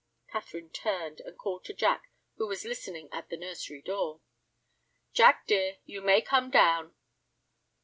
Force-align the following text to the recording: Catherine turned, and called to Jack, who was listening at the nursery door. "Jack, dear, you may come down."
Catherine 0.31 0.71
turned, 0.71 1.19
and 1.21 1.37
called 1.37 1.63
to 1.65 1.75
Jack, 1.75 2.09
who 2.37 2.47
was 2.47 2.65
listening 2.65 3.07
at 3.11 3.29
the 3.29 3.37
nursery 3.37 3.83
door. 3.83 4.21
"Jack, 5.13 5.45
dear, 5.45 5.77
you 5.85 6.01
may 6.01 6.23
come 6.23 6.49
down." 6.49 6.95